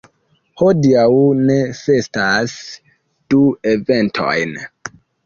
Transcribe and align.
Hodiaŭ 0.59 1.09
ni 1.49 1.57
festas 1.79 2.55
du 3.35 3.43
eventojn. 3.73 4.57